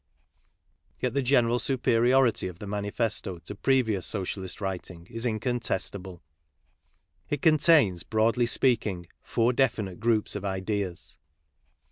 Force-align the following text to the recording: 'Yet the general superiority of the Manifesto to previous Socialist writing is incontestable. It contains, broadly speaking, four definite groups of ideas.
'Yet 0.99 1.13
the 1.13 1.21
general 1.21 1.59
superiority 1.59 2.47
of 2.47 2.57
the 2.57 2.65
Manifesto 2.65 3.37
to 3.37 3.53
previous 3.53 4.03
Socialist 4.07 4.59
writing 4.59 5.05
is 5.11 5.27
incontestable. 5.27 6.23
It 7.29 7.43
contains, 7.43 8.01
broadly 8.01 8.47
speaking, 8.47 9.05
four 9.21 9.53
definite 9.53 9.99
groups 9.99 10.35
of 10.35 10.43
ideas. 10.43 11.19